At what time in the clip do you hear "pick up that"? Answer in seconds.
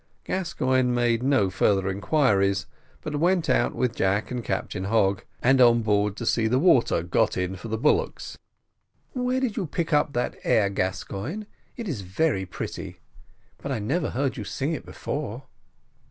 9.67-10.37